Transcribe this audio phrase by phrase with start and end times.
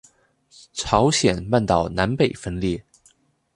[0.73, 2.83] 朝鮮半島南北分裂